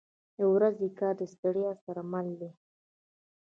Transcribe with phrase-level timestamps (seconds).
[0.37, 2.49] •د ورځې کار د ستړیا سره مل دی.